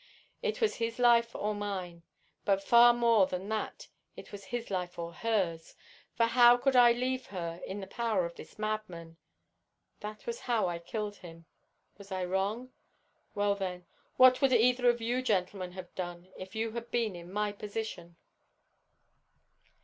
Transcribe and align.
It 0.41 0.61
was 0.61 0.77
his 0.77 0.97
life 0.97 1.35
or 1.35 1.53
mine, 1.53 2.01
but 2.43 2.63
far 2.63 2.91
more 2.91 3.27
than 3.27 3.49
that 3.49 3.87
it 4.17 4.31
was 4.31 4.45
his 4.45 4.71
life 4.71 4.97
or 4.97 5.13
hers, 5.13 5.75
for 6.15 6.25
how 6.25 6.57
could 6.57 6.75
I 6.75 6.91
leave 6.91 7.27
her 7.27 7.61
in 7.67 7.81
the 7.81 7.85
power 7.85 8.25
of 8.25 8.33
this 8.33 8.57
madman? 8.57 9.17
That 9.99 10.25
was 10.25 10.39
how 10.39 10.67
I 10.67 10.79
killed 10.79 11.17
him. 11.17 11.45
Was 11.99 12.11
I 12.11 12.25
wrong? 12.25 12.71
Well, 13.35 13.53
then, 13.53 13.85
what 14.17 14.41
would 14.41 14.53
either 14.53 14.89
of 14.89 15.01
you 15.01 15.21
gentlemen 15.21 15.73
have 15.73 15.93
done 15.93 16.31
if 16.35 16.55
you 16.55 16.71
had 16.71 16.89
been 16.89 17.15
in 17.15 17.31
my 17.31 17.51
position?" 17.51 18.15